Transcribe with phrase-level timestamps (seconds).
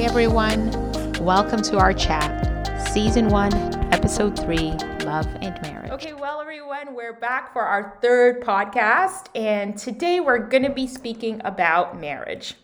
[0.00, 0.70] Hey everyone,
[1.22, 3.52] welcome to our chat, season one,
[3.92, 4.70] episode three
[5.04, 5.90] Love and Marriage.
[5.90, 10.86] Okay, well, everyone, we're back for our third podcast, and today we're going to be
[10.86, 12.54] speaking about marriage.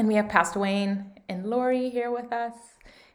[0.00, 2.54] And we have Pastor Wayne and Lori here with us,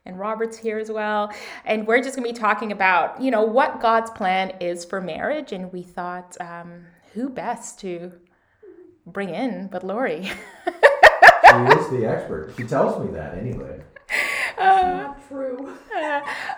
[0.05, 1.33] and Robert's here as well.
[1.65, 5.51] And we're just to be talking about, you know, what God's plan is for marriage.
[5.51, 8.13] And we thought, um, who best to
[9.05, 10.31] bring in but Lori?
[11.47, 12.53] she is the expert.
[12.57, 13.81] She tells me that anyway.
[14.57, 15.77] Uh, true.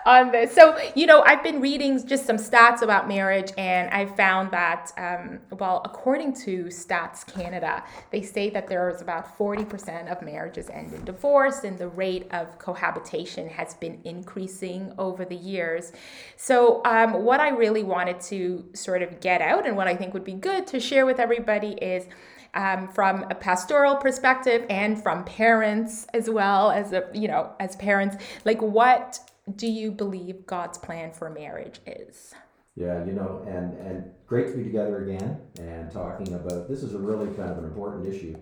[0.06, 0.54] on this.
[0.54, 4.92] So, you know, I've been reading just some stats about marriage, and I found that,
[4.96, 10.70] um, well, according to Stats Canada, they say that there is about 40% of marriages
[10.70, 15.92] end in divorce, and the rate of cohabitation has been increasing over the years.
[16.36, 20.14] So, um, what I really wanted to sort of get out, and what I think
[20.14, 22.06] would be good to share with everybody is
[22.54, 27.76] um, from a pastoral perspective and from parents as well as a, you know as
[27.76, 29.18] parents like what
[29.56, 32.34] do you believe god's plan for marriage is
[32.76, 36.94] Yeah, you know, and and great to be together again and talking about this is
[36.94, 38.38] a really kind of an important issue.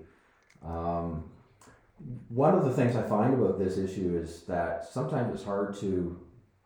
[0.64, 1.30] Um,
[2.28, 6.20] one of the things I find about this issue is that sometimes it's hard to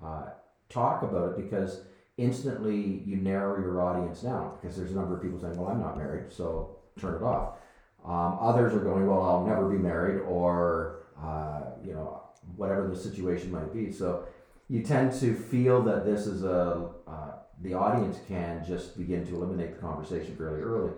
[0.04, 0.24] uh,
[0.68, 1.82] talk about it because
[2.18, 5.80] instantly you narrow your audience down because there's a number of people saying, "Well, I'm
[5.80, 7.56] not married, so turn it off."
[8.04, 12.22] Um, others are going, "Well, I'll never be married," or uh, you know,
[12.56, 13.92] whatever the situation might be.
[13.92, 14.24] So
[14.68, 17.32] you tend to feel that this is a uh,
[17.62, 20.92] the audience can just begin to eliminate the conversation fairly early.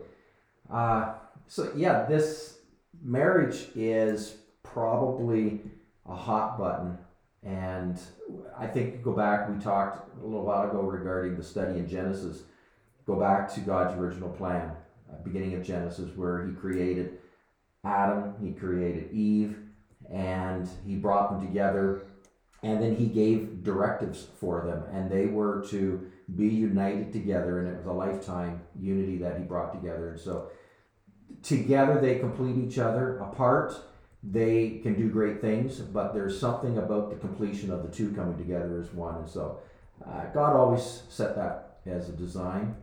[0.71, 1.15] Uh,
[1.47, 2.59] so yeah, this
[3.03, 5.61] marriage is probably
[6.07, 6.99] a hot button,
[7.43, 8.01] and
[8.59, 9.49] I think go back.
[9.49, 12.43] We talked a little while ago regarding the study in Genesis.
[13.07, 14.73] Go back to God's original plan,
[15.11, 17.19] uh, beginning of Genesis, where He created
[17.85, 19.59] Adam, He created Eve,
[20.13, 22.03] and He brought them together
[22.65, 27.69] and then he gave directives for them and they were to be united together and
[27.69, 30.13] it was a lifetime unity that he brought together.
[30.13, 30.51] And so
[31.43, 33.75] together they complete each other apart.
[34.23, 38.39] They can do great things but there's something about the completion of the two coming
[38.39, 39.17] together as one.
[39.17, 39.61] And so
[40.05, 42.75] uh, god always set that as a design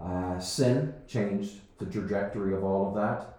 [0.00, 3.38] uh, sin changed the trajectory of all of that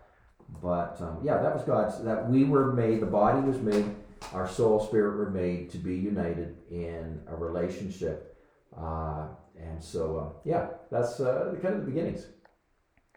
[0.62, 3.96] but um, yeah that was god's that we were made the body was made
[4.34, 8.38] our soul spirit were made to be united in a relationship
[8.78, 9.28] uh,
[9.60, 12.26] and so uh, yeah that's uh, kind of the beginnings.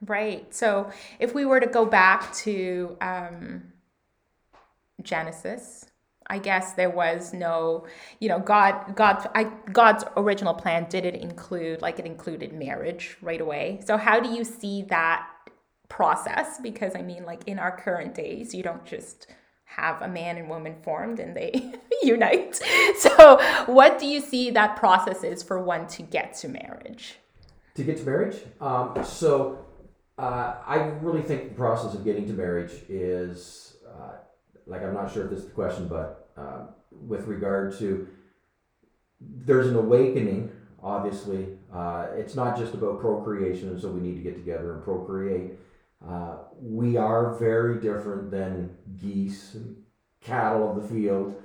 [0.05, 3.73] Right so if we were to go back to um,
[5.03, 5.87] genesis
[6.29, 7.87] i guess there was no
[8.21, 13.41] you know god god I, god's original plan didn't include like it included marriage right
[13.41, 15.29] away so how do you see that
[15.89, 19.27] process because i mean like in our current days you don't just
[19.77, 21.73] have a man and woman formed and they
[22.03, 22.61] unite.
[22.99, 27.17] So, what do you see that process is for one to get to marriage?
[27.77, 28.37] To get to marriage?
[28.61, 29.65] Um, so,
[30.19, 34.19] uh, I really think the process of getting to marriage is uh,
[34.67, 38.09] like, I'm not sure if this is the question, but uh, with regard to
[39.21, 40.51] there's an awakening,
[40.83, 41.49] obviously.
[41.73, 45.53] Uh, it's not just about procreation, and so we need to get together and procreate.
[46.07, 49.77] Uh, we are very different than geese and
[50.21, 51.41] cattle of the field,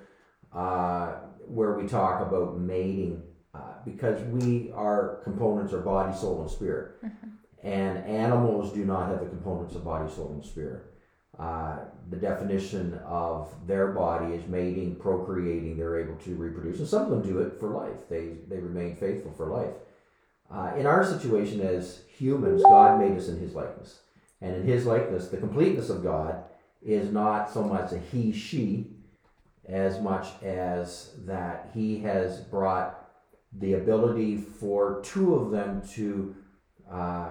[0.53, 1.13] uh,
[1.45, 3.21] where we talk about mating,
[3.53, 6.95] uh, because we are components are body, soul, and spirit,
[7.63, 10.83] and animals do not have the components of body, soul, and spirit.
[11.39, 11.77] Uh,
[12.09, 15.77] the definition of their body is mating, procreating.
[15.77, 18.09] They're able to reproduce, and some of them do it for life.
[18.09, 19.73] They they remain faithful for life.
[20.49, 23.99] Uh, in our situation as humans, God made us in His likeness.
[24.41, 26.43] And in his likeness, the completeness of God
[26.85, 28.87] is not so much a he, she,
[29.67, 33.03] as much as that he has brought
[33.57, 36.35] the ability for two of them to
[36.91, 37.29] uh,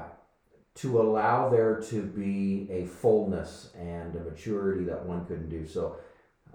[0.77, 5.67] to allow there to be a fullness and a maturity that one couldn't do.
[5.67, 5.97] So,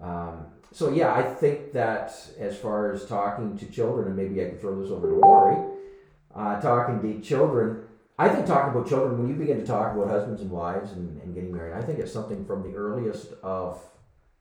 [0.02, 4.50] um, so yeah, I think that as far as talking to children, and maybe I
[4.50, 5.58] can throw this over to Lori,
[6.36, 7.84] uh, talking to children,
[8.18, 11.20] I think talking about children, when you begin to talk about husbands and wives and,
[11.24, 13.82] and getting married, I think it's something from the earliest of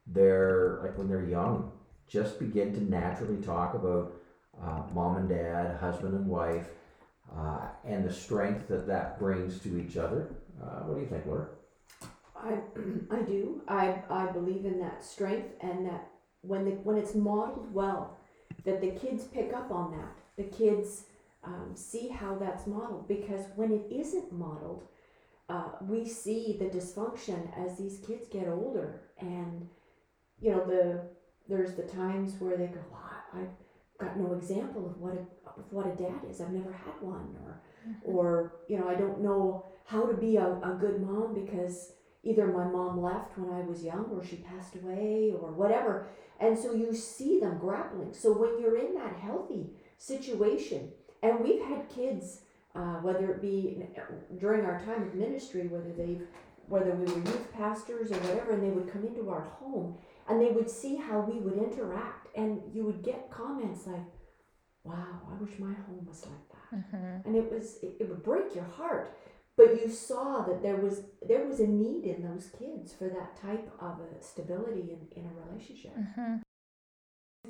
[0.07, 1.73] their, like when they're young,
[2.07, 4.13] just begin to naturally talk about
[4.63, 6.69] uh, mom and dad, husband and wife,
[7.37, 10.35] uh, and the strength that that brings to each other.
[10.63, 11.49] Uh, what do you think, Laura?
[12.37, 12.59] I,
[13.11, 13.63] I do.
[13.69, 16.09] I, I believe in that strength and that
[16.43, 18.17] when the, when it's modeled well,
[18.65, 20.17] that the kids pick up on that.
[20.37, 21.05] The kids
[21.45, 24.85] um, see how that's modeled because when it isn't modeled,
[25.49, 29.69] uh, we see the dysfunction as these kids get older and
[30.41, 31.01] you know the
[31.49, 33.03] there's the times where they go, well,
[33.35, 33.49] I've
[33.99, 35.15] got no example of what
[35.71, 36.41] what a dad is.
[36.41, 37.61] I've never had one, or,
[38.05, 41.93] or you know, I don't know how to be a, a good mom because
[42.23, 46.07] either my mom left when I was young, or she passed away, or whatever.
[46.39, 48.13] And so you see them grappling.
[48.13, 50.91] So when you're in that healthy situation,
[51.23, 52.41] and we've had kids,
[52.75, 53.83] uh, whether it be
[54.39, 56.23] during our time of ministry, whether they've
[56.69, 59.99] whether we were youth pastors or whatever, and they would come into our home
[60.29, 64.01] and they would see how we would interact, and you would get comments like,
[64.85, 67.29] "Wow, I wish my home was like that," mm-hmm.
[67.29, 69.17] and it was it, it would break your heart.
[69.57, 73.37] But you saw that there was there was a need in those kids for that
[73.37, 75.97] type of a stability in, in a relationship.
[75.97, 76.37] Mm-hmm.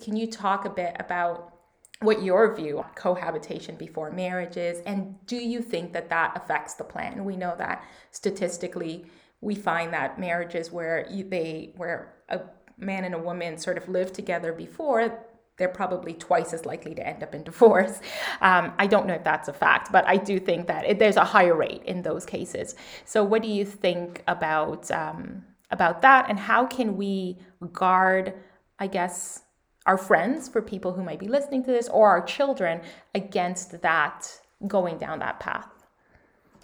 [0.00, 1.54] Can you talk a bit about
[2.02, 6.74] what your view on cohabitation before marriage is and do you think that that affects
[6.74, 9.04] the plan we know that statistically
[9.42, 12.40] we find that marriages where you, they where a
[12.78, 15.24] man and a woman sort of live together before
[15.60, 18.00] they're probably twice as likely to end up in divorce.
[18.40, 21.16] Um, I don't know if that's a fact, but I do think that it, there's
[21.16, 22.74] a higher rate in those cases.
[23.04, 27.38] So, what do you think about um, about that, and how can we
[27.72, 28.34] guard,
[28.78, 29.42] I guess,
[29.86, 32.80] our friends, for people who might be listening to this, or our children
[33.14, 35.68] against that going down that path.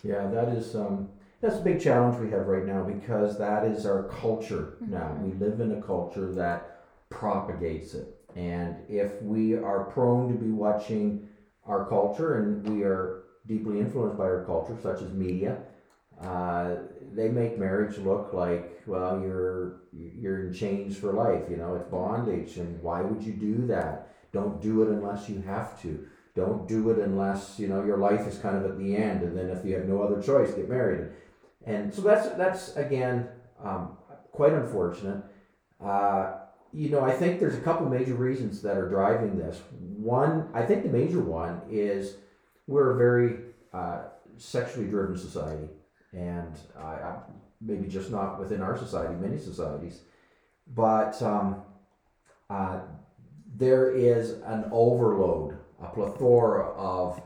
[0.02, 1.08] Yeah, that is um,
[1.40, 4.92] that's a big challenge we have right now because that is our culture mm-hmm.
[4.92, 5.16] now.
[5.22, 10.50] We live in a culture that propagates it, and if we are prone to be
[10.50, 11.26] watching
[11.64, 15.58] our culture and we are deeply influenced by our culture, such as media,
[16.20, 16.76] uh,
[17.12, 21.90] they make marriage look like well you're you're in chains for life you know it's
[21.90, 22.58] bondage.
[22.58, 24.12] And why would you do that?
[24.32, 26.06] Don't do it unless you have to.
[26.34, 29.22] Don't do it unless you know your life is kind of at the end.
[29.22, 31.08] And then if you have no other choice get married.
[31.64, 33.28] And so that's that's again
[33.64, 33.96] um,
[34.32, 35.24] quite unfortunate.
[35.82, 36.34] Uh,
[36.72, 39.60] you know i think there's a couple major reasons that are driving this.
[39.96, 42.16] One i think the major one is
[42.66, 43.38] we're a very
[43.72, 43.98] uh,
[44.36, 45.68] sexually driven society.
[46.12, 47.16] And I,
[47.60, 50.00] maybe just not within our society, many societies,
[50.74, 51.62] but um,
[52.50, 52.80] uh,
[53.54, 57.20] there is an overload, a plethora of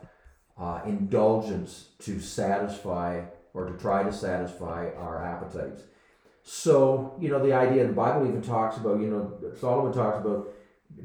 [0.58, 3.22] uh, indulgence to satisfy
[3.54, 5.82] or to try to satisfy our appetites.
[6.52, 10.18] So, you know, the idea, in the Bible even talks about, you know, Solomon talks
[10.18, 10.48] about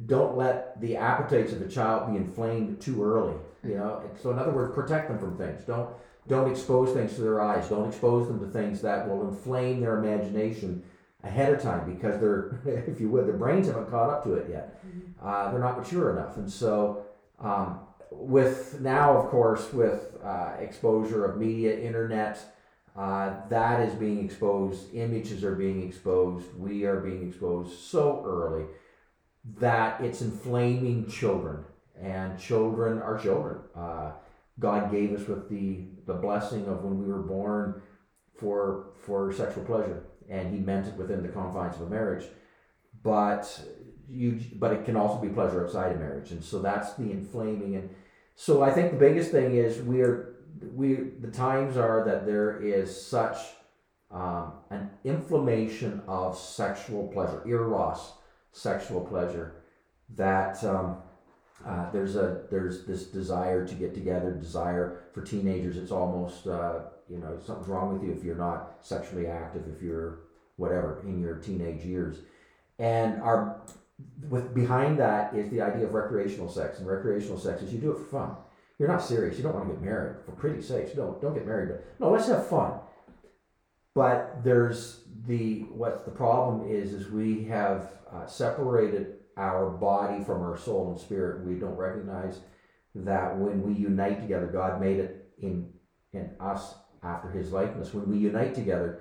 [0.08, 3.36] don't let the appetites of a child be inflamed too early.
[3.64, 5.64] You know, so in other words, protect them from things.
[5.64, 5.88] Don't
[6.28, 7.70] don't expose things to their eyes.
[7.70, 10.84] Don't expose them to things that will inflame their imagination
[11.24, 14.50] ahead of time because they're, if you would, their brains haven't caught up to it
[14.50, 14.84] yet.
[14.84, 15.28] Mm-hmm.
[15.28, 16.38] Uh, they're not mature enough.
[16.38, 17.06] And so,
[17.40, 22.40] um, with now, of course, with uh, exposure of media, internet,
[22.96, 28.66] uh, that is being exposed, images are being exposed, we are being exposed so early
[29.60, 31.64] that it's inflaming children.
[32.02, 33.60] And children are children.
[33.76, 34.12] Uh,
[34.60, 37.82] God gave us with the, the blessing of when we were born
[38.38, 42.26] for for sexual pleasure, and He meant it within the confines of a marriage.
[43.04, 43.62] But
[44.10, 47.76] you, but it can also be pleasure outside of marriage, and so that's the inflaming.
[47.76, 47.90] And
[48.36, 50.35] so I think the biggest thing is we are
[50.74, 53.38] we the times are that there is such
[54.12, 58.14] um, an inflammation of sexual pleasure, eros,
[58.52, 59.64] sexual pleasure,
[60.16, 60.98] that um,
[61.66, 65.78] uh, there's a there's this desire to get together, desire for teenagers.
[65.78, 69.82] It's almost uh, you know something's wrong with you if you're not sexually active, if
[69.82, 70.20] you're
[70.58, 72.20] whatever in your teenage years,
[72.80, 73.62] and our
[74.30, 76.80] with behind that is the idea of recreational sex.
[76.80, 78.36] And recreational sex is you do it for fun.
[78.78, 79.38] You're not serious.
[79.38, 80.18] You don't want to get married.
[80.26, 81.70] For pretty sakes, don't don't get married.
[81.70, 82.74] But no, let's have fun.
[83.94, 90.42] But there's the what the problem is is we have uh, separated our body from
[90.42, 91.46] our soul and spirit.
[91.46, 92.40] We don't recognize
[92.96, 95.72] that when we unite together, God made it in
[96.12, 97.94] in us after His likeness.
[97.94, 99.00] When we unite together,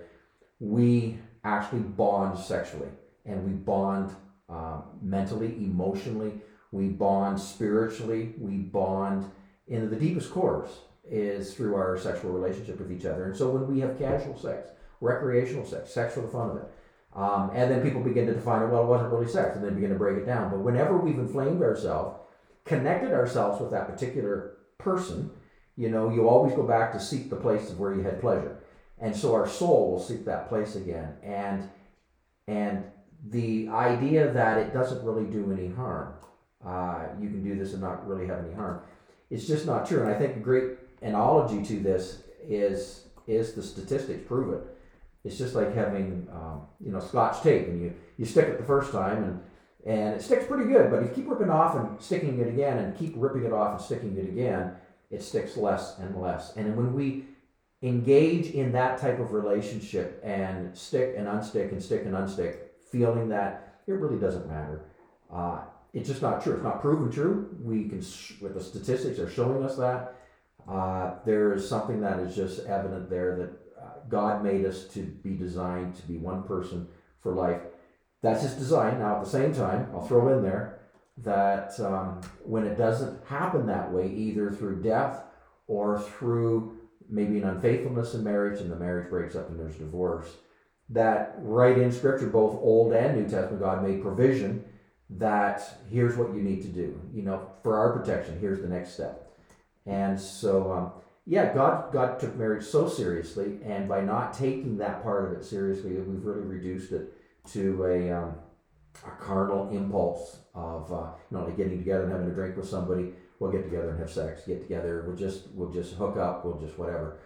[0.60, 2.88] we actually bond sexually
[3.26, 4.14] and we bond
[4.48, 6.40] um, mentally, emotionally.
[6.70, 8.34] We bond spiritually.
[8.38, 9.30] We bond
[9.66, 10.70] in the deepest cores
[11.08, 13.24] is through our sexual relationship with each other.
[13.24, 16.70] And so when we have casual sex, recreational sex, sex for the fun of it,
[17.14, 19.74] um, and then people begin to define it, well, it wasn't really sex, and then
[19.74, 20.50] begin to break it down.
[20.50, 22.18] But whenever we've inflamed ourselves,
[22.64, 25.30] connected ourselves with that particular person,
[25.76, 28.58] you know, you always go back to seek the place of where you had pleasure.
[28.98, 31.14] And so our soul will seek that place again.
[31.22, 31.68] And
[32.46, 32.84] and
[33.26, 36.14] the idea that it doesn't really do any harm,
[36.64, 38.80] uh, you can do this and not really have any harm,
[39.34, 40.02] it's just not true.
[40.02, 44.74] And I think a great analogy to this is is the statistics prove it
[45.24, 48.64] it's just like having um, you know scotch tape and you you stick it the
[48.64, 49.42] first time and
[49.86, 50.90] and it sticks pretty good.
[50.90, 53.76] But if you keep ripping off and sticking it again, and keep ripping it off
[53.76, 54.72] and sticking it again,
[55.10, 56.56] it sticks less and less.
[56.56, 57.24] And when we
[57.82, 62.56] engage in that type of relationship and stick and unstick and stick and unstick,
[62.90, 64.86] feeling that it really doesn't matter.
[65.30, 65.60] Uh,
[65.94, 66.54] it's just not true.
[66.54, 67.56] It's not proven true.
[67.62, 68.04] We can,
[68.40, 70.16] with the statistics are showing us that.
[70.68, 75.02] Uh, there is something that is just evident there that uh, God made us to
[75.02, 76.88] be designed to be one person
[77.22, 77.60] for life.
[78.22, 78.98] That's His design.
[78.98, 80.80] Now, at the same time, I'll throw in there
[81.18, 85.22] that um, when it doesn't happen that way, either through death
[85.68, 86.76] or through
[87.08, 90.28] maybe an unfaithfulness in marriage and the marriage breaks up and there's divorce,
[90.88, 94.64] that right in Scripture, both Old and New Testament, God made provision
[95.10, 97.00] that here's what you need to do.
[97.12, 99.30] You know, for our protection, here's the next step.
[99.86, 100.92] And so, um,
[101.26, 105.44] yeah, God God took marriage so seriously, and by not taking that part of it
[105.44, 107.12] seriously, we've really reduced it
[107.52, 108.34] to a, um,
[109.06, 112.68] a carnal impulse of uh, you know, like getting together and having a drink with
[112.68, 113.12] somebody.
[113.38, 114.42] We'll get together and have sex.
[114.46, 115.04] Get together.
[115.06, 116.44] We'll just we'll just hook up.
[116.44, 117.18] We'll just whatever.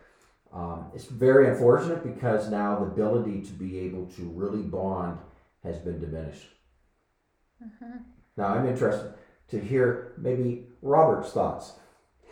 [0.53, 5.19] Um, it's very unfortunate because now the ability to be able to really bond
[5.63, 6.47] has been diminished.
[7.65, 7.99] Mm-hmm.
[8.37, 9.15] Now I'm interested
[9.49, 11.73] to hear maybe Robert's thoughts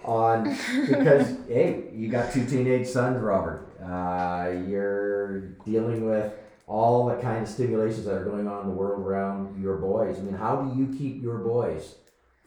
[0.04, 0.44] on
[0.88, 3.68] because hey, you got two teenage sons, Robert.
[3.82, 6.32] Uh, you're dealing with
[6.66, 10.18] all the kind of stimulations that are going on in the world around your boys.
[10.18, 11.96] I mean, how do you keep your boys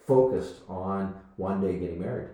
[0.05, 2.29] focused on one day getting married?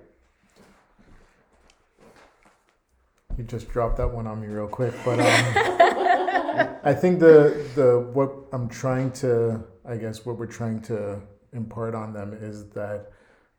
[3.38, 5.26] You just dropped that one on me real quick, but um,
[6.84, 11.22] I think the the what I'm trying to I guess what we're trying to
[11.54, 13.12] impart on them is that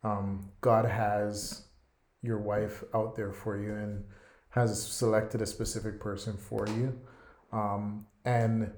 [0.03, 1.67] um, God has
[2.23, 4.05] your wife out there for you and
[4.51, 6.99] has selected a specific person for you.
[7.53, 8.73] Um, and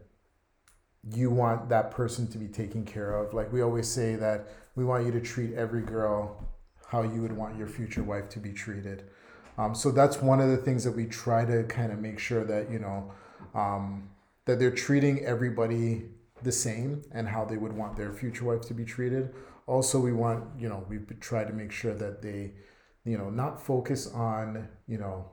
[1.15, 3.33] you want that person to be taken care of.
[3.33, 6.45] Like we always say that we want you to treat every girl
[6.87, 9.05] how you would want your future wife to be treated.
[9.59, 12.45] Um, so that's one of the things that we try to kind of make sure
[12.45, 13.13] that, you know,
[13.55, 14.09] um,
[14.47, 16.05] that they're treating everybody
[16.43, 19.35] the same and how they would want their future wife to be treated.
[19.67, 22.53] Also, we want, you know, we try to make sure that they,
[23.05, 25.31] you know, not focus on, you know,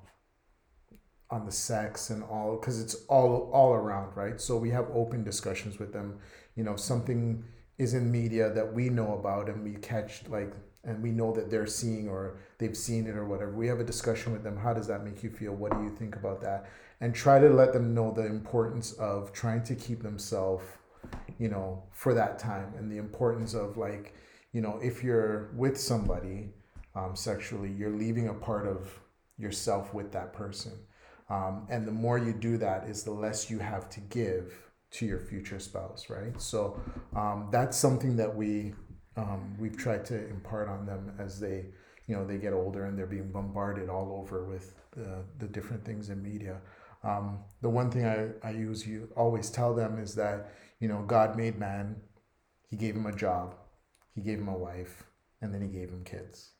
[1.29, 4.39] on the sex and all because it's all all around right?
[4.39, 6.19] So we have open discussions with them.
[6.55, 7.43] You know something
[7.77, 11.49] is in media that we know about and we catch like and we know that
[11.49, 14.55] they're seeing or they've seen it or whatever we have a discussion with them.
[14.55, 15.53] How does that make you feel?
[15.53, 16.69] What do you think about that?
[17.01, 20.63] And try to let them know the importance of trying to keep themselves
[21.39, 24.13] you know, for that time and the importance of like,
[24.51, 26.49] you know, if you're with somebody
[26.95, 28.99] um, sexually, you're leaving a part of
[29.37, 30.73] yourself with that person.
[31.29, 34.53] Um, and the more you do that is the less you have to give
[34.91, 36.39] to your future spouse, right?
[36.39, 36.79] So
[37.15, 38.73] um, that's something that we
[39.17, 41.65] um, we've tried to impart on them as they
[42.07, 45.83] you know they get older and they're being bombarded all over with the, the different
[45.83, 46.61] things in media.
[47.03, 51.03] Um, the one thing I, I use you always tell them is that you know,
[51.07, 51.95] God made man,
[52.69, 53.55] he gave him a job,
[54.13, 55.03] he gave him a wife,
[55.41, 56.51] and then he gave him kids,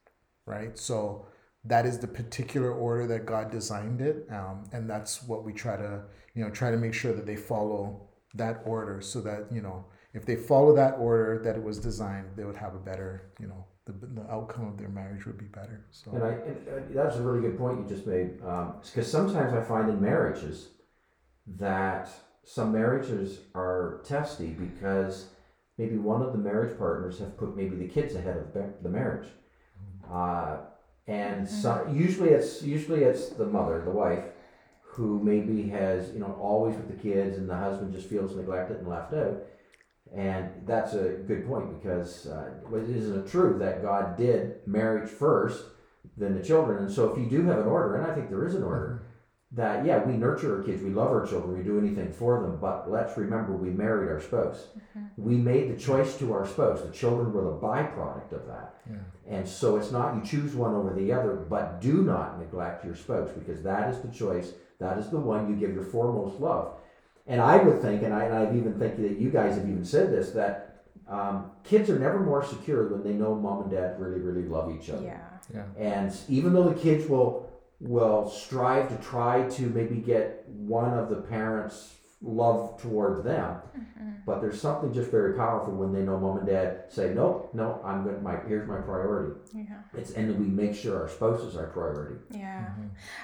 [0.46, 0.78] right?
[0.78, 1.28] So
[1.64, 5.76] that is the particular order that God designed it, um, and that's what we try
[5.78, 6.02] to,
[6.36, 9.86] you know, try to make sure that they follow that order, so that you know,
[10.14, 13.48] if they follow that order that it was designed, they would have a better, you
[13.48, 15.86] know, the, the outcome of their marriage would be better.
[15.92, 19.04] So, and I, and uh, that's a really good point you just made, because um,
[19.04, 20.70] sometimes I find in marriages
[21.48, 22.10] that
[22.46, 25.30] some marriages are testy because
[25.78, 29.28] maybe one of the marriage partners have put maybe the kids ahead of the marriage.
[30.12, 30.58] Uh,
[31.08, 32.00] and so, mm-hmm.
[32.00, 34.24] usually it's usually it's the mother, the wife,
[34.84, 38.78] who maybe has you know always with the kids, and the husband just feels neglected
[38.78, 39.44] and left out.
[40.16, 45.64] And that's a good point because uh, isn't it true that God did marriage first,
[46.16, 46.86] then the children?
[46.86, 49.04] And so if you do have an order, and I think there is an order,
[49.52, 52.58] that yeah we nurture our kids we love our children we do anything for them
[52.60, 54.68] but let's remember we married our spouse.
[54.78, 55.06] Mm-hmm.
[55.18, 56.82] we made the choice to our spouse.
[56.82, 58.76] The children were the byproduct of that.
[58.90, 58.98] Yeah.
[59.28, 62.96] and so it's not you choose one over the other but do not neglect your
[62.96, 66.74] spouse because that is the choice that is the one you give your foremost love.
[67.28, 69.86] And i would think and, I, and i've even think that you guys have even
[69.86, 74.00] said this that um, kids are never more secure when they know mom and dad
[74.00, 75.04] really really love each other.
[75.04, 75.20] Yeah.
[75.54, 75.66] Yeah.
[75.78, 81.10] And even though the kids will will strive to try to maybe get one of
[81.10, 83.58] the parents love toward them.
[84.26, 87.80] But there's something just very powerful when they know mom and dad say, no, no,
[87.86, 89.36] I'm going to, my, here's my priority.
[89.54, 89.82] Yeah.
[89.94, 92.16] It's, and we make sure our spouse is our priority.
[92.32, 92.70] Yeah.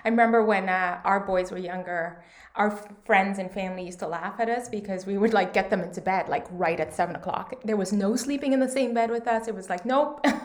[0.05, 2.23] I remember when uh, our boys were younger,
[2.55, 2.69] our
[3.03, 6.01] friends and family used to laugh at us because we would like get them into
[6.01, 7.55] bed like right at seven o'clock.
[7.63, 9.47] There was no sleeping in the same bed with us.
[9.47, 10.23] It was like, nope.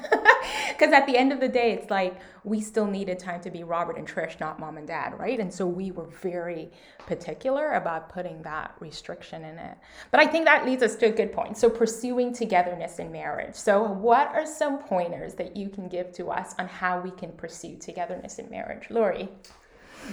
[0.68, 3.64] Because at the end of the day, it's like we still needed time to be
[3.64, 5.40] Robert and Trish, not mom and dad, right?
[5.40, 9.76] And so we were very particular about putting that restriction in it.
[10.12, 11.58] But I think that leads us to a good point.
[11.58, 13.56] So, pursuing togetherness in marriage.
[13.56, 17.32] So, what are some pointers that you can give to us on how we can
[17.32, 18.86] pursue togetherness in marriage?
[18.90, 19.28] Lori.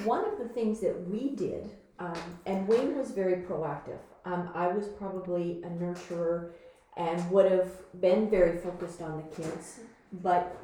[0.04, 4.00] One of the things that we did, um, and Wayne was very proactive.
[4.25, 6.50] Um, I was probably a nurturer
[6.98, 7.70] and would have
[8.02, 9.82] been very focused on the kids,
[10.24, 10.58] but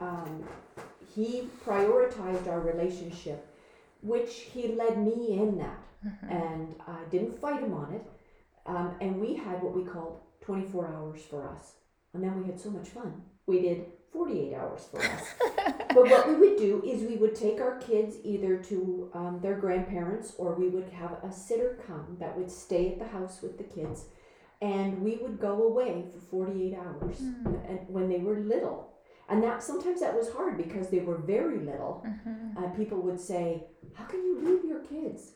[0.00, 0.44] um,
[1.14, 3.46] he prioritized our relationship,
[4.02, 5.82] which he led me in that,
[6.28, 8.04] and I didn't fight him on it.
[8.66, 11.72] Um, and we had what we called 24 hours for us,
[12.14, 13.22] and then we had so much fun.
[13.46, 15.34] We did 48 hours for us.
[15.88, 19.56] but what we would do is we would take our kids either to um, their
[19.56, 23.58] grandparents or we would have a sitter come that would stay at the house with
[23.58, 24.06] the kids
[24.62, 28.95] and we would go away for 48 hours and when they were little
[29.28, 32.04] and that sometimes that was hard because they were very little
[32.56, 33.64] uh, people would say
[33.94, 35.32] how can you leave your kids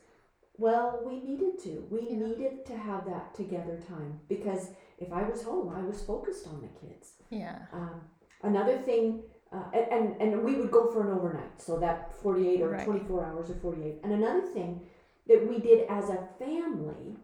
[0.58, 2.18] well we needed to we Yeah.
[2.26, 6.60] needed to have that together time because if i was home i was focused on
[6.60, 7.58] the kids Yeah.
[7.72, 8.00] um,
[8.42, 12.62] another thing, uh, and, and, and we would go for an overnight, so that 48
[12.62, 12.84] or Right.
[12.84, 14.00] 24 hours or 48.
[14.02, 14.86] And another thing
[15.26, 17.16] that we did as a family,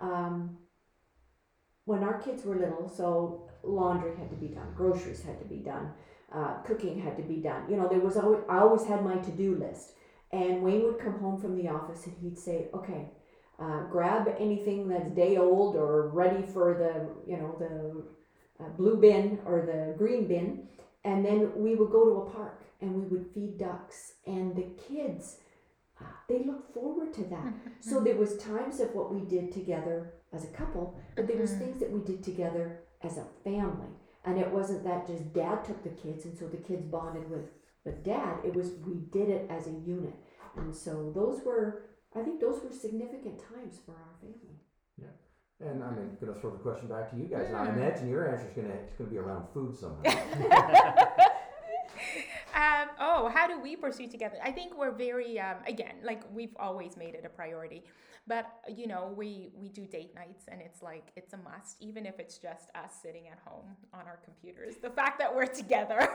[0.00, 0.56] um,
[1.84, 5.56] when our kids were little, so laundry had to be done, groceries had to be
[5.72, 5.92] done,
[6.34, 7.62] uh, cooking had to be done.
[7.68, 9.92] You know, there was always, I always had my to do list.
[10.32, 13.10] And Wayne would come home from the office and he'd say, okay,
[13.60, 18.96] uh, grab anything that's day old or ready for the, you know, the uh, blue
[18.96, 20.66] bin or the green bin.
[21.04, 24.14] And then we would go to a park and we would feed ducks.
[24.26, 25.36] And the kids,
[26.00, 27.52] uh, they looked forward to that.
[27.80, 31.52] So there was times of what we did together as a couple, but there was
[31.52, 33.90] things that we did together as a family.
[34.24, 37.50] And it wasn't that just dad took the kids and so the kids bonded with,
[37.84, 38.38] with dad.
[38.44, 40.14] It was we did it as a unit.
[40.56, 41.82] And so those were,
[42.16, 44.56] I think those were significant times for our family.
[45.00, 45.68] Yeah.
[45.68, 47.46] And I'm going to throw the question back to you guys.
[47.48, 50.04] And I imagine your answer is going to it's going to be around food somehow.
[52.54, 54.36] Um, oh, how do we pursue together?
[54.42, 57.82] I think we're very um, again, like we've always made it a priority,
[58.28, 62.06] but you know, we we do date nights, and it's like it's a must, even
[62.06, 64.76] if it's just us sitting at home on our computers.
[64.80, 66.08] The fact that we're together.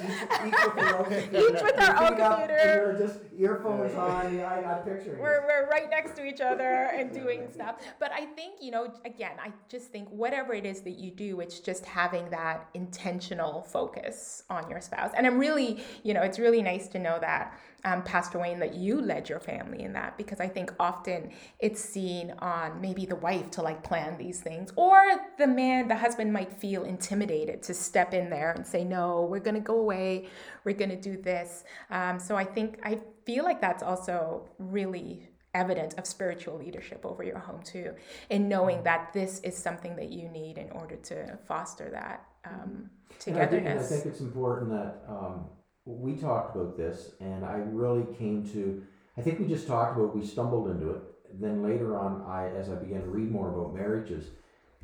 [0.00, 0.10] Each,
[0.48, 1.80] each with their own computer.
[1.80, 2.56] Our own up, computer.
[2.56, 4.40] and you're just earphones on.
[4.40, 5.18] I, I'm picturing.
[5.18, 7.76] we're, we're right next to each other and doing stuff.
[7.98, 11.40] But I think, you know, again, I just think whatever it is that you do,
[11.40, 15.12] it's just having that intentional focus on your spouse.
[15.16, 18.74] And I'm really, you know, it's really nice to know that, um, Pastor Wayne, that
[18.74, 20.18] you led your family in that?
[20.18, 24.72] Because I think often it's seen on maybe the wife to like plan these things
[24.74, 25.00] or
[25.38, 29.38] the man, the husband might feel intimidated to step in there and say, no, we're
[29.38, 30.28] going to go away,
[30.64, 31.62] we're going to do this.
[31.90, 37.22] Um, so I think, I feel like that's also really evident of spiritual leadership over
[37.22, 37.94] your home too
[38.28, 42.90] in knowing that this is something that you need in order to foster that um,
[43.26, 45.46] And I think, I think it's important that um,
[45.86, 48.82] we talked about this, and I really came to.
[49.16, 50.14] I think we just talked about.
[50.14, 51.02] We stumbled into it.
[51.40, 54.26] Then later on, I as I began to read more about marriages,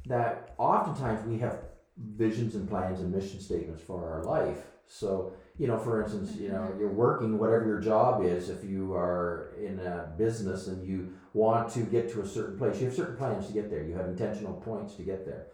[0.07, 1.59] that oftentimes we have
[2.17, 4.59] visions and plans and mission statements for our life.
[4.87, 6.81] So you know, for instance, you know, mm-hmm.
[6.81, 8.49] you're working whatever your job is.
[8.49, 12.81] If you are in a business and you want to get to a certain place,
[12.81, 13.83] you have certain plans to get there.
[13.83, 15.47] You have intentional points to get there.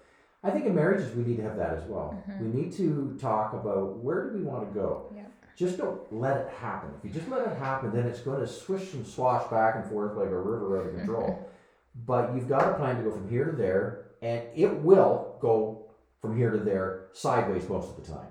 [0.43, 2.23] I think in marriages we need to have that as well.
[2.29, 2.45] Mm-hmm.
[2.45, 5.13] We need to talk about where do we want to go.
[5.15, 5.23] Yeah.
[5.59, 6.91] Just don't let it happen.
[6.97, 9.85] If you just let it happen, then it's going to swish and swash back and
[9.87, 11.51] forth like a river out of control.
[12.07, 15.91] but you've got a plan to go from here to there, and it will go
[16.21, 18.29] from here to there sideways most of the time.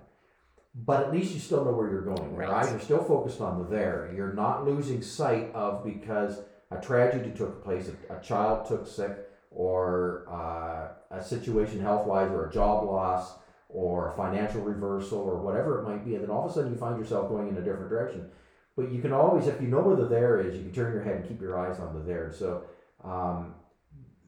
[0.74, 2.34] But at least you still know where you're going.
[2.34, 2.50] Right.
[2.50, 4.14] eyes are still focused on the there.
[4.16, 6.40] You're not losing sight of because
[6.72, 9.18] a tragedy took place, a, a child took sick,
[9.52, 13.34] or uh, a situation health wise, or a job loss,
[13.70, 16.16] or a financial reversal, or whatever it might be.
[16.16, 18.30] And then all of a sudden you find yourself going in a different direction.
[18.76, 21.02] But you can always, if you know where the there is, you can turn your
[21.02, 22.32] head and keep your eyes on the there.
[22.32, 22.64] So,
[23.04, 23.56] um,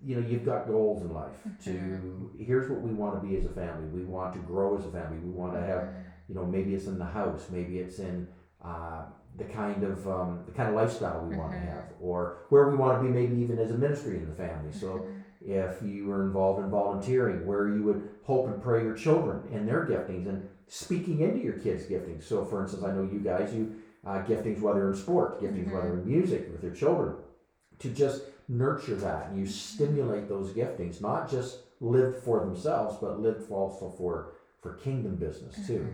[0.04, 1.36] you know, you've got goals in life.
[1.66, 3.88] To here's what we want to be as a family.
[3.90, 5.20] We want to grow as a family.
[5.20, 5.90] We want to have
[6.28, 8.28] you know maybe it's in the house maybe it's in
[8.64, 9.06] uh,
[9.38, 12.76] the kind of um, the kind of lifestyle we want to have, or where we
[12.76, 14.72] want to be, maybe even as a ministry in the family.
[14.72, 15.06] So,
[15.50, 19.68] if you were involved in volunteering, where you would hope and pray your children and
[19.68, 22.24] their giftings, and speaking into your kids' giftings.
[22.24, 25.94] So, for instance, I know you guys, you uh, giftings whether in sport, giftings whether
[25.94, 27.16] in music with your children,
[27.80, 33.20] to just nurture that and you stimulate those giftings, not just lived for themselves, but
[33.20, 35.88] lived also for for kingdom business too.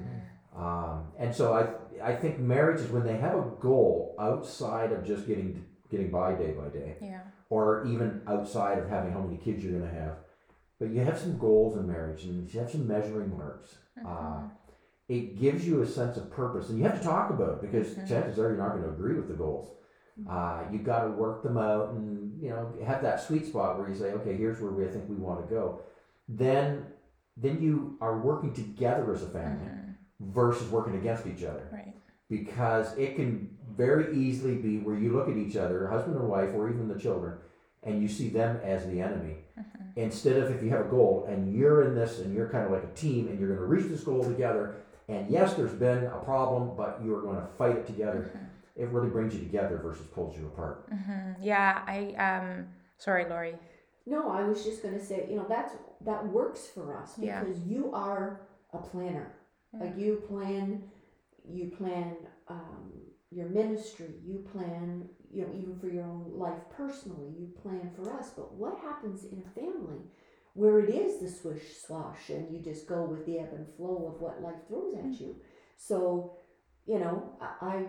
[0.55, 5.05] Um, and so I I think marriage is when they have a goal outside of
[5.05, 5.65] just getting
[5.95, 7.21] getting by day by day, Yeah.
[7.49, 10.17] or even outside of having how many kids you're going to have.
[10.79, 13.77] But you have some goals in marriage, and you have some measuring marks.
[14.05, 14.41] Uh,
[15.07, 17.95] it gives you a sense of purpose, and you have to talk about it because
[18.09, 19.71] chances are you're not going to agree with the goals.
[20.29, 23.87] Uh, you got to work them out, and you know have that sweet spot where
[23.87, 25.81] you say, okay, here's where we I think we want to go.
[26.27, 26.87] Then,
[27.37, 29.69] then you are working together as a family
[30.19, 31.93] versus working against each other Right.
[32.29, 36.49] because it can very easily be where you look at each other, husband or wife,
[36.55, 37.37] or even the children,
[37.83, 39.37] and you see them as the enemy.
[39.95, 42.71] Instead of if you have a goal and you're in this and you're kind of
[42.71, 44.75] like a team and you're going to reach this goal together,
[45.07, 48.37] and yes, there's been a problem, but you're going to fight it together.
[48.75, 50.89] It really brings you together versus pulls you apart.
[50.91, 51.81] Mm, Yeah.
[51.87, 52.67] I um.
[52.97, 53.55] Sorry, Lori.
[54.05, 57.41] No, I was just gonna say, you know, that's that works for us Yeah.
[57.43, 58.41] because you are
[58.73, 59.31] a planner.
[59.79, 60.83] Like you plan,
[61.49, 62.15] you plan
[62.49, 62.91] um,
[63.35, 64.15] your ministry.
[64.25, 67.33] You plan, you know, even for your own life personally.
[67.37, 68.29] You plan for us.
[68.35, 69.99] But what happens in a family
[70.53, 74.13] where it is the swish swash and you just go with the ebb and flow
[74.13, 75.19] of what life throws at mm.
[75.19, 75.35] you?
[75.77, 76.37] So,
[76.85, 77.65] you know, I.
[77.65, 77.85] I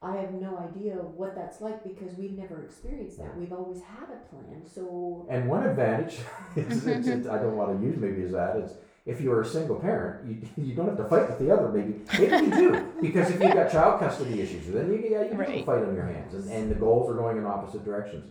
[0.00, 3.36] I have no idea what that's like because we've never experienced that.
[3.36, 4.62] We've always had a plan.
[4.64, 6.18] So And one advantage,
[6.56, 8.76] is, it's, it's, I don't want to use maybe as that, is
[9.08, 11.94] if you're a single parent, you, you don't have to fight with the other maybe.
[12.18, 15.32] Maybe you do, because if you've got child custody issues, then you, yeah, you have
[15.32, 15.66] a Right.
[15.66, 18.30] fight on your hands, and, and the goals are going in opposite directions.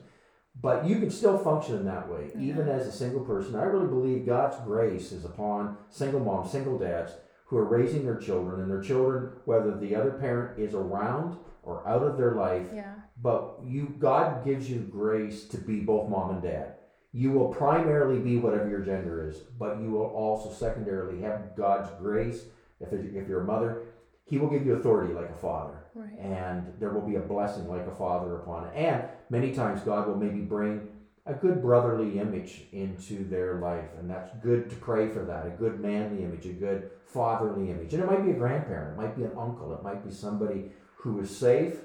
[0.60, 2.44] But you can still function in that way, mm-hmm.
[2.44, 3.56] even as a single person.
[3.56, 7.12] I really believe God's grace is upon single moms, single dads
[7.46, 11.88] who are raising their children, and their children, whether the other parent is around or
[11.88, 12.96] out of their life, Yeah.
[13.22, 16.77] but you God gives you grace to be both mom and dad.
[17.18, 21.90] You will primarily be whatever your gender is, but you will also secondarily have God's
[22.00, 22.44] grace.
[22.80, 23.82] If, if you're a mother,
[24.26, 26.14] He will give you authority like a father, Right.
[26.20, 28.74] and there will be a blessing like a father upon it.
[28.76, 30.90] And many times God will maybe bring
[31.26, 35.48] a good brotherly image into their life, and that's good to pray for that.
[35.48, 39.02] A good manly image, a good fatherly image, and it might be a grandparent, it
[39.02, 41.78] might be an uncle, it might be somebody who is safe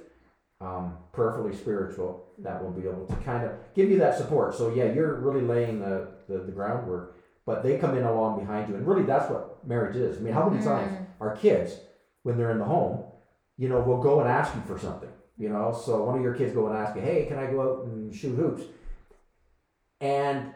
[0.63, 4.55] um, prayerfully spiritual that will be able to kind of give you that support.
[4.55, 8.69] So yeah, you're really laying the, the, the groundwork, but they come in along behind
[8.69, 10.19] you, and really that's what marriage is.
[10.19, 11.75] I mean, how many times our kids,
[12.23, 13.05] when they're in the home,
[13.59, 15.11] you know, will go and ask you for something.
[15.37, 17.61] You know, so one of your kids go and ask you, "Hey, can I go
[17.61, 18.63] out and shoot hoops?"
[20.01, 20.53] And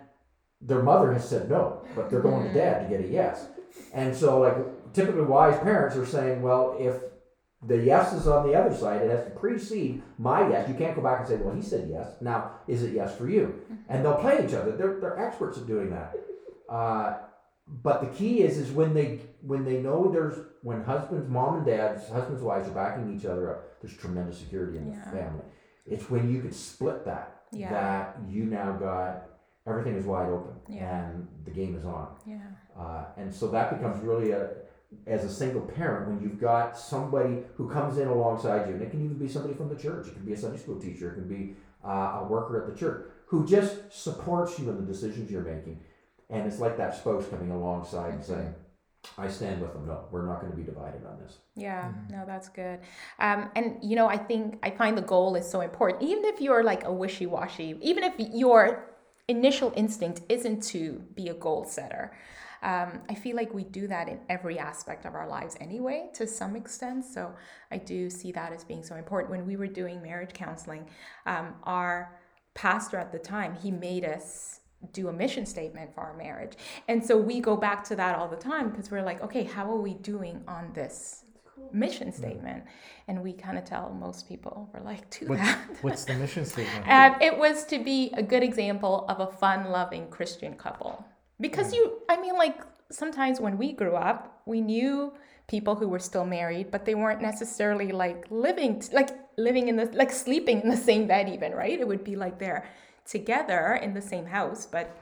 [0.61, 3.47] their mother has said no, but they're going to dad to get a yes.
[3.93, 4.57] And so, like,
[4.93, 6.97] typically wise parents are saying, well, if
[7.67, 10.69] the yes is on the other side, it has to precede my yes.
[10.69, 12.09] You can't go back and say, well, he said yes.
[12.21, 13.55] Now, is it yes for you?
[13.89, 14.73] And they'll play each other.
[14.77, 16.15] They're, they're experts at doing that.
[16.69, 17.19] Uh,
[17.69, 21.67] but the key is, is when they when they know there's when husbands, mom and
[21.67, 23.81] dads, husbands, wives are backing each other up.
[23.81, 25.05] There's tremendous security in Yeah.
[25.05, 25.45] the family.
[25.85, 27.71] It's when you can split that Yeah.
[27.71, 29.25] that you now got
[29.67, 31.07] everything is wide open Yeah.
[31.09, 32.09] and the game is on.
[32.25, 32.39] Yeah.
[32.79, 34.51] Uh, and so that becomes really a,
[35.07, 38.91] as a single parent, when you've got somebody who comes in alongside you, and it
[38.91, 41.15] can even be somebody from the church, it can be a Sunday school teacher, it
[41.15, 45.31] can be uh, a worker at the church, who just supports you in the decisions
[45.31, 45.81] you're making.
[46.31, 48.55] And it's like that spouse coming alongside and saying,
[49.17, 49.87] I stand with them.
[49.87, 51.39] No, we're not going to be divided on this.
[51.55, 52.81] Yeah, no, that's good.
[53.19, 56.03] Um, and you know, I think I find the goal is so important.
[56.03, 58.97] Even if you're like a wishy washy, even if your
[59.29, 62.13] initial instinct isn't to be a goal setter,
[62.67, 66.27] um, I feel like we do that in every aspect of our lives anyway, to
[66.27, 67.05] some extent.
[67.05, 67.33] So
[67.71, 69.31] I do see that as being so important.
[69.31, 70.89] When we were doing marriage counseling,
[71.27, 72.19] um, our
[72.55, 74.61] pastor at the time, he made us
[74.93, 76.55] do a mission statement for our marriage.
[76.89, 79.71] And so we go back to that all the time because we're like, okay, how
[79.71, 81.23] are we doing on this
[81.73, 82.65] mission statement?
[83.07, 85.59] And we kind of tell most people, we're like, do What's, that.
[85.83, 86.85] what's the mission statement?
[86.89, 91.05] Um, it was to be a good example of a fun loving Christian couple.
[91.41, 95.13] Because you, I mean, like sometimes when we grew up, we knew
[95.49, 99.87] people who were still married, but they weren't necessarily like living, like living in the,
[99.93, 101.79] like sleeping in the same bed, even, right?
[101.79, 102.67] It would be like they're
[103.05, 104.99] together in the same house, but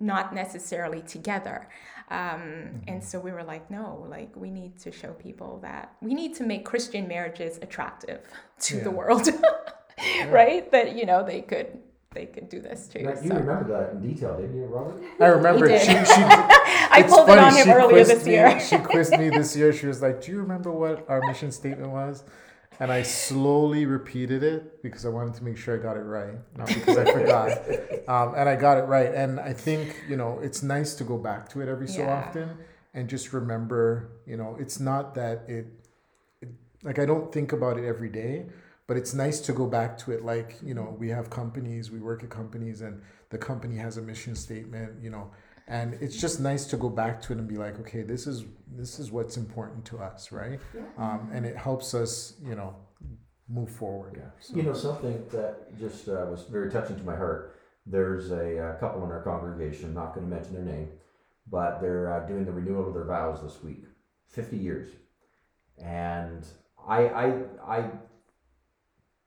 [0.00, 1.68] not necessarily together.
[2.10, 6.14] Um, and so we were like, no, like we need to show people that we
[6.14, 8.20] need to make Christian marriages attractive
[8.60, 8.96] to the Yeah.
[8.96, 9.28] world,
[10.30, 10.70] right?
[10.72, 11.78] That you know they could
[12.14, 13.02] they could do this too.
[13.02, 13.36] Now, you so.
[13.36, 15.02] remember that in detail, didn't you, Robert?
[15.20, 15.80] I remember did.
[15.80, 18.60] she, she I it's pulled it on him she earlier quizzed this me- year.
[18.60, 19.72] she quizzed me this year.
[19.72, 22.24] She was like, "Do you remember what our mission statement was?"
[22.80, 26.34] And I slowly repeated it because I wanted to make sure I got it right,
[26.56, 27.58] not because I forgot.
[28.06, 29.14] Um, and I got it right.
[29.14, 32.12] And I think you know it's nice to go back to it every so Yeah.
[32.26, 32.58] often
[32.92, 34.10] and just remember.
[34.26, 35.66] You know, it's not that it,
[36.42, 36.48] it
[36.82, 38.44] like I don't think about it every day,
[38.86, 40.24] but it's nice to go back to it.
[40.24, 44.02] Like you know, we have companies, we work at companies, and the company has a
[44.02, 45.02] mission statement.
[45.02, 45.30] You know,
[45.68, 48.44] and it's just nice to go back to it and be like okay this is
[48.76, 50.60] this is what's important to us right
[50.98, 52.76] um, and it helps us you know
[53.48, 54.30] move forward Yeah.
[54.40, 57.56] So- You know, something that just uh, was very touching to my heart.
[57.86, 60.88] There's a uh, couple in our congregation, I'm not going to mention their name,
[61.50, 63.84] but they're uh, doing the renewal of their vows this week
[64.28, 64.88] 50 years.
[65.78, 66.46] And
[66.88, 67.26] I, I,
[67.66, 67.90] I,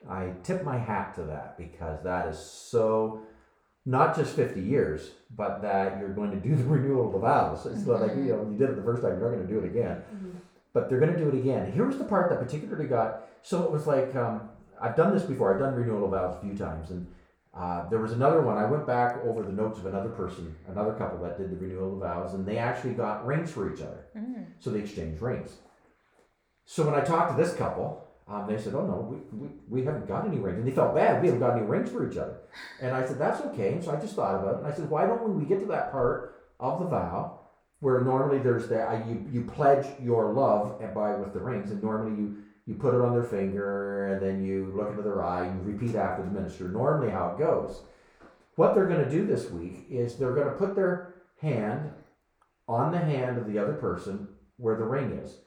[0.09, 3.21] I tip my hat to that because that is so
[3.85, 7.65] not just 50 years, but that you're going to do the renewal of the vows.
[7.65, 9.53] It's not like, you know, you did it the first time, you're not going to
[9.53, 10.03] do it again
[10.77, 11.71] but they're going to do it again.
[11.71, 15.51] Here's the part that particularly got so it was like um, I've done this before.
[15.51, 17.07] I've done renewal of vows a few times, and
[17.55, 18.57] uh, there was another one.
[18.57, 21.93] I went back over the notes of another person, another couple that did the renewal
[21.93, 24.05] of vows, and they actually got rings for each other.
[24.59, 25.55] So they exchanged rings.
[26.65, 29.85] So when I talked to this couple, um, they said, "Oh no, we, we, we
[29.85, 31.21] haven't got any rings," and they felt bad.
[31.21, 32.37] We haven't got any rings for each other.
[32.81, 34.89] And I said, "That's okay." And so I just thought about it, and I said,
[34.89, 37.39] "Why don't when we get to that part of the vow?"
[37.79, 41.71] where normally there's the uh, you you pledge your love and by with the rings,
[41.71, 45.23] and normally you you put it on their finger and then you look into their
[45.23, 46.67] eye and you repeat after the minister.
[46.67, 47.81] Normally, how it goes.
[48.55, 51.91] What they're going to do this week is they're going to put their hand
[52.67, 55.37] on the hand of the other person where the ring is,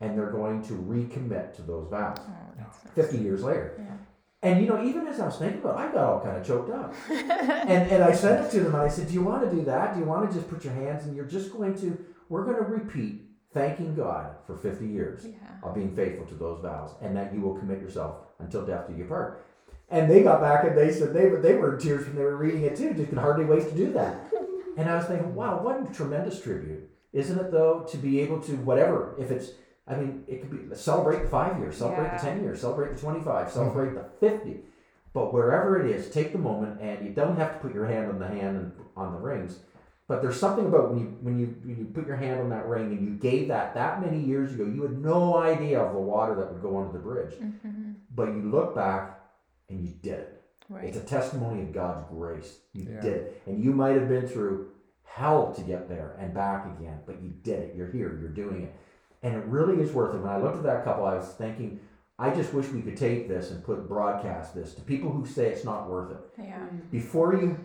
[0.00, 2.18] and they're going to recommit to those vows.
[2.20, 2.94] Oh, that's nice.
[2.94, 3.74] Fifty years later.
[3.78, 3.96] Yeah.
[4.42, 6.46] And you know, even as I was thinking about it, I got all kind of
[6.46, 6.94] choked up.
[7.10, 9.62] and, and I said it to them, and I said, Do you want to do
[9.66, 9.94] that?
[9.94, 12.56] Do you want to just put your hands and you're just going to, we're going
[12.56, 15.34] to repeat thanking God for 50 years Yeah.
[15.62, 18.94] of being faithful to those vows and that you will commit yourself until death do
[18.96, 19.44] you part.
[19.90, 22.22] And they got back and they said they were, they were in tears when they
[22.22, 24.32] were reading it too, just could hardly wait to do that.
[24.78, 26.88] And I was thinking, wow, what a tremendous tribute.
[27.12, 29.50] Isn't it though, to be able to, whatever, if it's,
[29.86, 32.16] I mean, it could be celebrate the five years, celebrate Yeah.
[32.18, 34.64] the 10 years, celebrate the 25, celebrate the 50.
[35.12, 38.08] But wherever it is, take the moment, and you don't have to put your hand
[38.10, 39.58] on the hand and on the rings.
[40.06, 42.66] But there's something about when you when you when you put your hand on that
[42.66, 46.00] ring and you gave that that many years ago, you had no idea of the
[46.00, 47.34] water that would go under the bridge.
[47.34, 47.94] Mhm.
[48.14, 49.20] But you look back
[49.68, 50.42] and you did it.
[50.68, 50.84] Right.
[50.84, 52.60] It's a testimony of God's grace.
[52.72, 53.00] You Yeah.
[53.00, 54.70] did it, and you might have been through
[55.04, 57.74] hell to get there and back again, but you did it.
[57.76, 58.16] You're here.
[58.20, 58.74] You're doing it,
[59.22, 60.18] and it really is worth it.
[60.18, 61.80] When I looked at that couple, I was thinking,
[62.18, 65.48] I just wish we could take this and put broadcast this to people who say
[65.48, 66.66] it's not worth it Yeah.
[66.90, 67.56] before you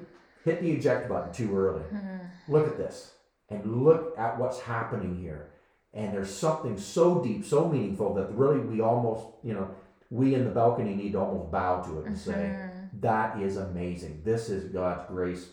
[0.46, 2.18] hit the eject button too early, mm-hmm.
[2.48, 3.14] look at this
[3.50, 5.52] and look at what's happening here.
[5.94, 9.70] And there's something so deep, so meaningful that really we almost, you know,
[10.10, 13.00] we in the balcony need to almost bow to it and say, mm-hmm.
[13.02, 14.22] that is amazing.
[14.24, 15.50] This is God's grace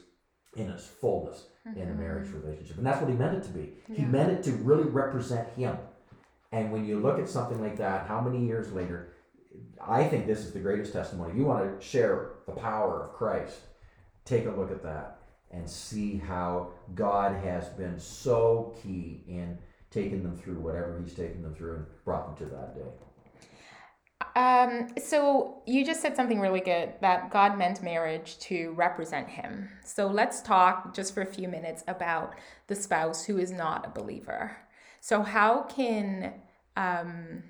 [0.57, 2.01] in its fullness in a mm-hmm.
[2.01, 2.77] marriage relationship.
[2.77, 3.73] And that's what he meant it to be.
[3.93, 5.79] He meant it to really represent him.
[6.53, 9.15] And when you look at something like that, how many years later,
[9.81, 11.37] I think this is the greatest testimony.
[11.37, 13.59] You want to share the power of Christ,
[14.25, 19.59] take a look at that and see how God has been so key in
[19.91, 22.91] taking them through whatever He's taken them through and brought them to that day.
[24.35, 29.69] Um, so you just said something really good that God meant marriage to represent Him.
[29.85, 32.35] So let's talk just for a few minutes about
[32.69, 34.57] the spouse who is not a believer.
[35.03, 36.33] So how can,
[36.77, 37.43] um,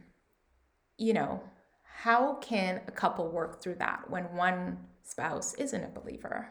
[0.97, 1.43] you know,
[1.83, 6.49] how can a couple work through that when one spouse isn't a believer?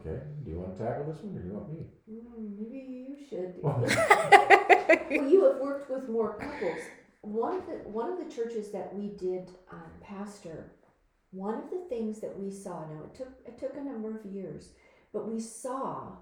[0.00, 0.18] Okay.
[0.44, 1.86] Do you want to tackle this one or do you want me?
[2.10, 3.54] Mm, maybe you should.
[3.62, 3.84] Well,
[5.10, 6.80] well, you have worked with more couples.
[7.20, 10.72] One of the one of the churches that we did um, pastor,
[11.32, 12.86] one of the things that we saw.
[12.86, 14.70] Now it took it took a number of years,
[15.12, 16.12] but we saw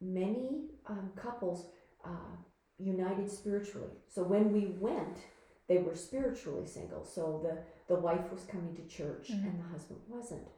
[0.00, 1.66] many um, couples
[2.04, 2.36] uh,
[2.78, 3.90] united spiritually.
[4.08, 5.18] So when we went,
[5.68, 7.04] they were spiritually single.
[7.04, 7.58] So the
[7.92, 10.48] the wife was coming to church and the husband wasn't.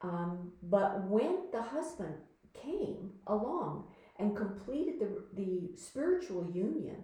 [0.00, 2.14] Um, but when the husband
[2.54, 3.86] came along
[4.18, 6.96] and completed the, the spiritual union,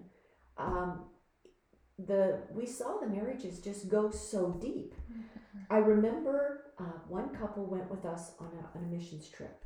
[0.56, 1.04] um,
[1.98, 4.94] the we saw the marriages just go so deep.
[5.70, 9.64] I remember uh, one couple went with us on a, on a missions trip.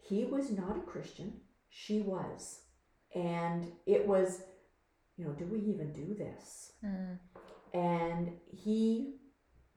[0.00, 1.34] He was not a Christian,
[1.68, 2.60] she was,
[3.14, 4.42] and it was,
[5.16, 6.72] you know, do we even do this?
[6.84, 7.18] Mm.
[7.74, 9.14] and he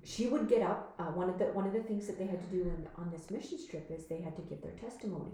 [0.04, 2.41] she would get up uh, one of the one of the things that they had
[2.41, 5.32] to do in, on this mission trip is they had to give their testimony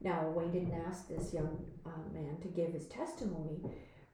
[0.00, 3.60] now wayne didn't ask this young uh, man to give his testimony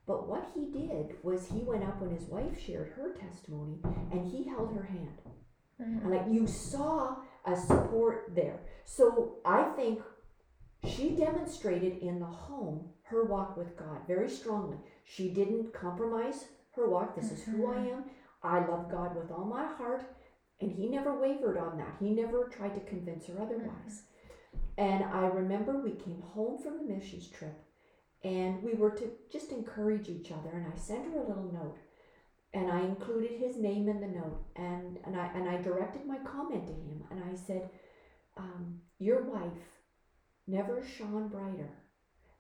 [0.06, 3.78] but what he did was he went up when his wife shared her testimony
[4.10, 5.20] and he held her hand
[5.78, 7.16] and like you saw
[7.46, 10.00] a support there so i think
[10.88, 16.88] she demonstrated in the home her walk with god very strongly she didn't compromise her
[16.88, 18.04] walk this is who i am
[18.42, 20.04] I love God with all my heart,
[20.60, 21.96] and He never wavered on that.
[22.00, 24.02] He never tried to convince her otherwise.
[24.76, 27.54] And I remember we came home from the missions trip,
[28.24, 30.50] and we were to just encourage each other.
[30.52, 31.78] And I sent her a little note,
[32.52, 36.18] and I included his name in the note, and and I and I directed my
[36.18, 37.68] comment to him, and I said,
[38.36, 39.78] um, "Your wife
[40.48, 41.70] never shone brighter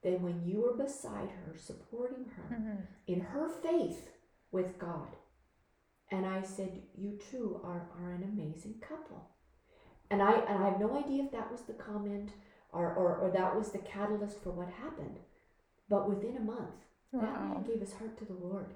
[0.02, 4.10] than when you were beside her, supporting her in her faith
[4.50, 5.08] with God."
[6.12, 9.30] And I said, You two are, are an amazing couple.
[10.10, 12.32] And I and I have no idea if that was the comment
[12.70, 15.18] or, or, or that was the catalyst for what happened.
[15.88, 18.74] But within a month, that man gave his heart to the Lord.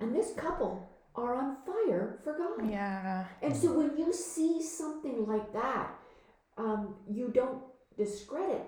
[0.00, 2.70] And this couple are on fire for God.
[2.70, 3.24] Yeah.
[3.42, 5.94] And so when you see something like that,
[6.58, 7.62] um, you don't
[7.96, 8.64] discredit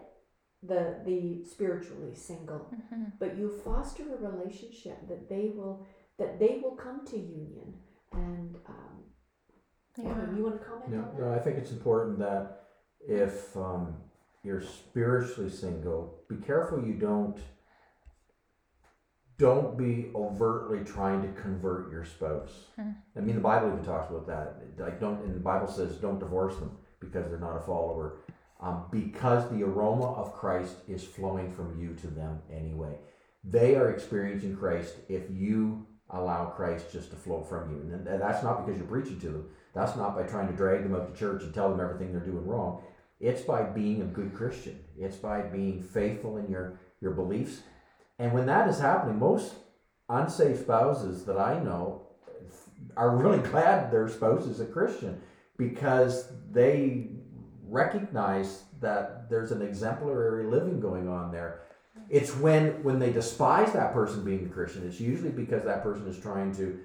[0.63, 3.05] the the spiritually single, Mm-hmm.
[3.19, 5.87] but you foster a relationship that they will
[6.19, 7.75] that they will come to union.
[8.13, 9.05] And um,
[9.97, 10.11] Yeah.
[10.11, 11.21] Aaron, you want to comment No, on that?
[11.21, 12.65] no, I think it's important that
[13.01, 13.95] if um,
[14.43, 17.39] you're spiritually single, be careful you don't
[19.39, 22.67] don't be overtly trying to convert your spouse.
[22.77, 22.91] Hmm.
[23.17, 24.57] I mean, the Bible even talks about that.
[24.79, 28.19] Like, don't and the Bible says don't divorce them because they're not a follower,
[28.61, 32.97] um, because the aroma of Christ is flowing from you to them anyway.
[33.43, 38.43] They are experiencing Christ if you allow Christ just to flow from you, and that's
[38.43, 39.49] not because you're preaching to them.
[39.75, 42.21] That's not by trying to drag them out to church and tell them everything they're
[42.21, 42.83] doing wrong.
[43.21, 44.81] It's by being a good Christian.
[44.99, 47.61] It's by being faithful in your your beliefs.
[48.19, 49.55] And when that is happening, most
[50.09, 52.09] unsafe spouses that I know
[52.97, 55.21] are really glad their spouse is a Christian
[55.57, 57.11] because they
[57.71, 61.63] recognize that there's an exemplary living going on there.
[62.09, 66.07] It's when when they despise that person being a Christian, it's usually because that person
[66.07, 66.81] is trying to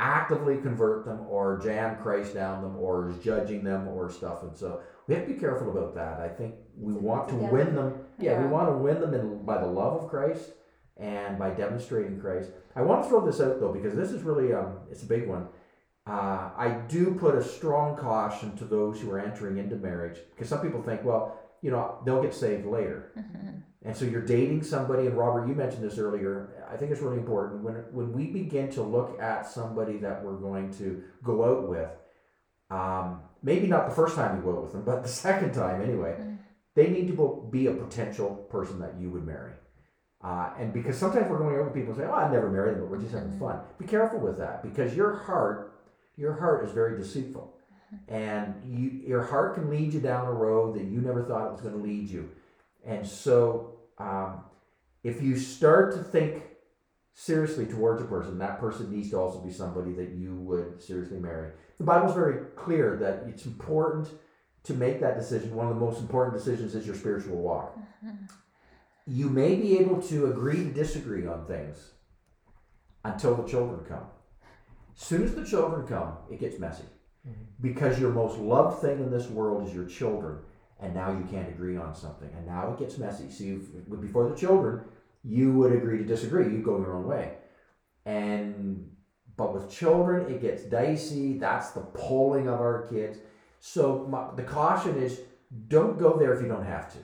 [0.00, 4.42] actively convert them or jam Christ down them or is judging them or stuff.
[4.42, 6.20] And so we have to be careful about that.
[6.20, 7.94] I think we want to win them.
[8.20, 10.52] Yeah, we want to win them in, by the love of Christ
[10.96, 12.50] and by demonstrating Christ.
[12.76, 15.26] I want to throw this out though because this is really um, it's a big
[15.26, 15.48] one.
[16.08, 20.48] Uh, I do put a strong caution to those who are entering into marriage because
[20.48, 23.12] some people think, well, you know, they'll get saved later,
[23.82, 25.06] and so you're dating somebody.
[25.06, 26.64] And Robert, you mentioned this earlier.
[26.70, 30.36] I think it's really important when when we begin to look at somebody that we're
[30.36, 31.90] going to go out with.
[32.70, 35.82] Um, maybe not the first time you go out with them, but the second time
[35.82, 36.16] anyway.
[36.74, 39.50] They need to be a potential person that you would marry.
[40.22, 42.80] Uh, and because sometimes we're going over people and say, "Oh, I'd never marry them,
[42.80, 45.67] but we're just having fun." Be careful with that because your heart,
[46.18, 47.54] your heart is very deceitful,
[48.08, 51.52] and you, your heart can lead you down a road that you never thought it
[51.52, 52.28] was going to lead you.
[52.84, 54.42] And so, um,
[55.02, 56.42] if you start to think
[57.14, 61.18] seriously towards a person, that person needs to also be somebody that you would seriously
[61.18, 61.52] marry.
[61.78, 64.08] The Bible's very clear that it's important
[64.64, 65.54] to make that decision.
[65.54, 67.78] One of the most important decisions is your spiritual walk
[69.08, 71.92] you may be able to agree to disagree on things
[73.04, 74.04] until the children come.
[75.00, 76.82] Soon as the children come, it gets messy
[77.60, 80.40] because your most loved thing in this world is your children,
[80.80, 83.30] and now you can't agree on something, and now it gets messy.
[83.30, 84.82] So before the children,
[85.22, 86.46] you would agree to disagree.
[86.46, 87.34] You go your own way,
[88.06, 88.90] and
[89.36, 91.38] but with children, it gets dicey.
[91.38, 93.18] That's the pulling of our kids.
[93.60, 95.20] So my, the caution is,
[95.68, 96.98] don't go there if you don't have to.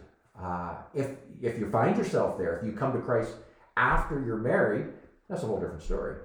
[0.44, 3.34] Uh, if if you find yourself there, if you come to Christ
[3.76, 4.86] after you're married,
[5.28, 6.16] that's a whole different story.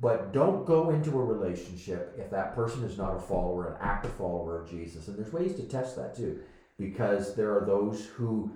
[0.00, 4.12] But don't go into a relationship if that person is not a follower, an active
[4.12, 5.08] follower of Jesus.
[5.08, 6.40] And there's ways to test that too,
[6.78, 8.50] because there are those who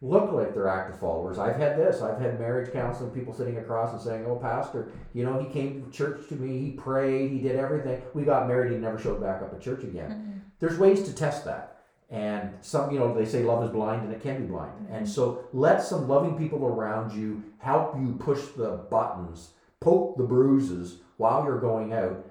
[0.00, 1.38] look like they're active followers.
[1.38, 2.00] I've had this.
[2.00, 5.84] I've had marriage counseling people sitting across and saying, "Oh, pastor, you know, he came
[5.84, 6.58] to church to me.
[6.58, 7.32] He prayed.
[7.32, 8.00] He did everything.
[8.14, 8.72] We got married.
[8.72, 10.38] He never showed back up at church again." Mm-hmm.
[10.60, 11.74] There's ways to test that.
[12.10, 14.88] And some, you know, they say love is blind and it can be blind.
[14.90, 19.50] And so let some loving people around you help you push the buttons
[19.80, 22.24] poke the bruises while you're going out,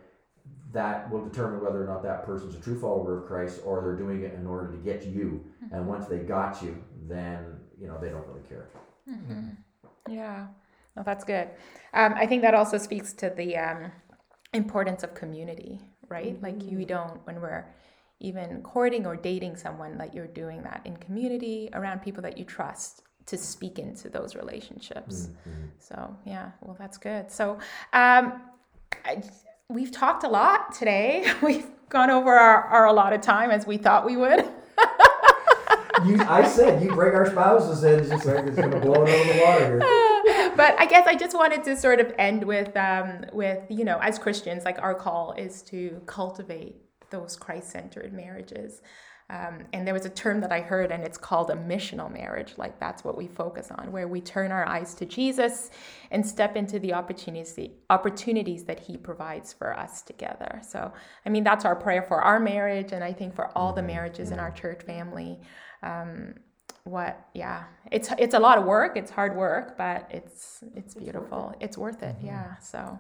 [0.74, 3.96] that will determine whether or not that person's a true follower of Christ or they're
[3.96, 5.44] doing it in order to get you.
[5.72, 8.70] And once they got you, then you know they don't really care.
[10.10, 10.48] Yeah,
[10.96, 11.50] well, that's good.
[11.94, 13.92] Um, I think that also speaks to the um,
[14.54, 15.80] importance of community,
[16.10, 16.42] right?
[16.42, 17.66] Like you don't when we're
[18.20, 22.46] even courting or dating someone, like you're doing that in community around people that you
[22.46, 25.30] trust to speak into those relationships.
[25.80, 27.32] So yeah, well that's good.
[27.32, 27.60] So
[27.94, 28.42] um,
[29.06, 29.22] I,
[29.70, 31.32] we've talked a lot today.
[31.42, 34.46] We've gone over our, our allotted time as we thought we would.
[36.06, 39.10] You, I said you bring our spouses in, it's just like it's gonna blow it
[39.10, 40.54] of the water here.
[40.56, 43.98] but I guess I just wanted to sort of end with um, with you know
[44.00, 46.76] as Christians like our call is to cultivate
[47.10, 48.82] those Christ centered marriages.
[49.30, 52.54] Um, and there was a term that I heard, and it's called a missional marriage.
[52.58, 55.70] Like that's what we focus on, where we turn our eyes to Jesus
[56.12, 57.60] and step into the opportunities
[57.90, 60.62] opportunities that He provides for us together.
[60.64, 60.94] So,
[61.26, 64.32] I mean, that's our prayer for our marriage, and I think for all the marriages
[64.32, 65.40] in our church family.
[65.84, 66.36] Um,
[66.86, 67.28] what?
[67.34, 68.96] Yeah, it's it's a lot of work.
[68.96, 71.54] It's hard work, but it's it's beautiful.
[71.60, 72.16] It's worth it.
[72.24, 72.56] Yeah.
[72.60, 72.98] So,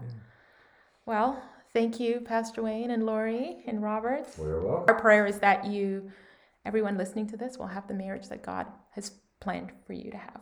[1.05, 1.41] well,
[1.78, 4.25] thank you, Pastor Wayne and Lori and Robert.
[4.36, 4.86] We're welcome.
[4.88, 6.11] Our prayer is that you,
[6.65, 10.17] everyone listening to this, will have the marriage that God has planned for you to
[10.17, 10.41] have.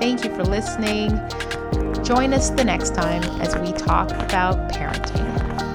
[0.00, 1.10] Thank you for listening.
[2.02, 5.67] Join us the next time as we talk about parenting.